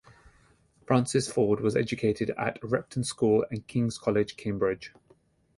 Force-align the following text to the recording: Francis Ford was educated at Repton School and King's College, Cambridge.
Francis 0.87 1.31
Ford 1.31 1.59
was 1.59 1.75
educated 1.75 2.31
at 2.31 2.57
Repton 2.63 3.03
School 3.03 3.45
and 3.51 3.67
King's 3.67 3.99
College, 3.99 4.35
Cambridge. 4.35 4.91